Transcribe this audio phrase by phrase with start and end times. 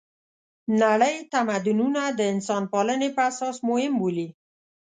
[0.83, 4.27] نړۍ تمدونونه د انسانپالنې په اساس مهم بولي.